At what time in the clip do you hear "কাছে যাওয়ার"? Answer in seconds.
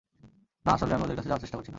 1.17-1.43